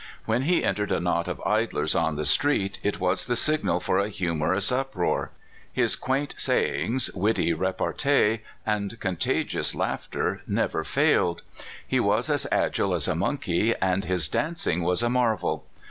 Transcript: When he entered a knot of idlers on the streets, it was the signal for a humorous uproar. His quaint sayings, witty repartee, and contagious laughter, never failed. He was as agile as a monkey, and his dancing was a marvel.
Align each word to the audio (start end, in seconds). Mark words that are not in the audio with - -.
When 0.25 0.41
he 0.41 0.63
entered 0.63 0.91
a 0.91 0.99
knot 0.99 1.27
of 1.27 1.39
idlers 1.45 1.93
on 1.93 2.15
the 2.15 2.25
streets, 2.25 2.79
it 2.81 2.99
was 2.99 3.27
the 3.27 3.35
signal 3.35 3.79
for 3.79 3.99
a 3.99 4.09
humorous 4.09 4.71
uproar. 4.71 5.29
His 5.71 5.95
quaint 5.95 6.33
sayings, 6.39 7.13
witty 7.13 7.53
repartee, 7.53 8.39
and 8.65 8.99
contagious 8.99 9.75
laughter, 9.75 10.41
never 10.47 10.83
failed. 10.83 11.43
He 11.87 11.99
was 11.99 12.31
as 12.31 12.47
agile 12.51 12.95
as 12.95 13.07
a 13.07 13.13
monkey, 13.13 13.75
and 13.75 14.03
his 14.05 14.27
dancing 14.27 14.81
was 14.81 15.03
a 15.03 15.09
marvel. 15.11 15.65